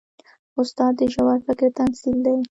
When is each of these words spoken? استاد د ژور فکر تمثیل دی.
استاد 0.59 0.93
د 0.99 1.01
ژور 1.13 1.37
فکر 1.47 1.67
تمثیل 1.79 2.17
دی. 2.25 2.35